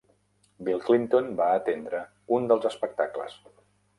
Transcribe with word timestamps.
Bill 0.67 0.79
Clinton 0.85 1.27
va 1.41 1.51
atendre 1.57 2.01
un 2.37 2.51
dels 2.53 2.67
espectacles. 2.73 3.39